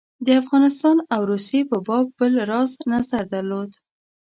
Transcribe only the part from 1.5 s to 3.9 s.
په باب بل راز نظر درلود.